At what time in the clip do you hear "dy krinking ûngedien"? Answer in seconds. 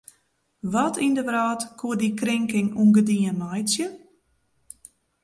1.99-3.37